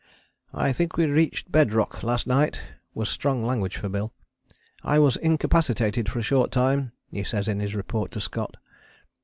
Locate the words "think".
0.73-0.97